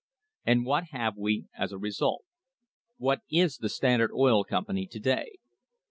[0.45, 2.25] And what have we as a result?
[2.97, 5.33] What is the Standard Oil Company to day?